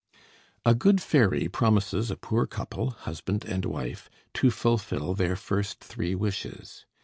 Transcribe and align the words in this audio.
A 0.65 0.73
good 0.73 0.99
fairy 0.99 1.47
promises 1.47 2.09
a 2.09 2.15
poor 2.15 2.47
couple, 2.47 2.89
husband 2.89 3.45
and 3.45 3.65
wife, 3.65 4.09
to 4.33 4.49
fulfill 4.49 5.13
their 5.13 5.35
first 5.35 5.79
three 5.83 6.15
wishes. 6.15 6.87